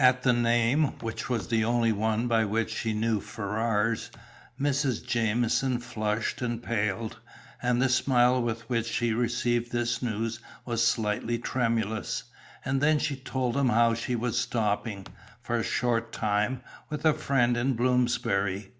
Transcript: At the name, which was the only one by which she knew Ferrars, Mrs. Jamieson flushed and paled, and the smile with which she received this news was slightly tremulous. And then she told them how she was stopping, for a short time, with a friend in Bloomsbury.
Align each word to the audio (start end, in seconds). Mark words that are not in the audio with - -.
At 0.00 0.24
the 0.24 0.32
name, 0.32 0.98
which 0.98 1.30
was 1.30 1.46
the 1.46 1.64
only 1.64 1.92
one 1.92 2.26
by 2.26 2.44
which 2.44 2.74
she 2.74 2.92
knew 2.92 3.20
Ferrars, 3.20 4.10
Mrs. 4.60 5.06
Jamieson 5.06 5.78
flushed 5.78 6.42
and 6.42 6.60
paled, 6.60 7.20
and 7.62 7.80
the 7.80 7.88
smile 7.88 8.42
with 8.42 8.68
which 8.68 8.86
she 8.90 9.12
received 9.12 9.70
this 9.70 10.02
news 10.02 10.40
was 10.64 10.84
slightly 10.84 11.38
tremulous. 11.38 12.24
And 12.64 12.80
then 12.80 12.98
she 12.98 13.14
told 13.14 13.54
them 13.54 13.68
how 13.68 13.94
she 13.94 14.16
was 14.16 14.36
stopping, 14.36 15.06
for 15.40 15.54
a 15.58 15.62
short 15.62 16.10
time, 16.12 16.60
with 16.88 17.04
a 17.06 17.14
friend 17.14 17.56
in 17.56 17.74
Bloomsbury. 17.74 18.72